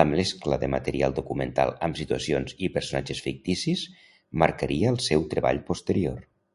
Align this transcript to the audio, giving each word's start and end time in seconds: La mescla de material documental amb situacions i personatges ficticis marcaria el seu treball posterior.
La 0.00 0.02
mescla 0.10 0.58
de 0.64 0.68
material 0.74 1.16
documental 1.16 1.72
amb 1.88 1.98
situacions 2.02 2.56
i 2.68 2.70
personatges 2.76 3.24
ficticis 3.26 3.84
marcaria 4.46 4.94
el 4.96 5.04
seu 5.12 5.30
treball 5.36 5.64
posterior. 5.72 6.26